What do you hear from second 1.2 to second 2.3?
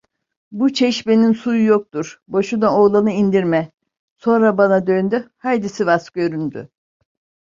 suyu yoktur,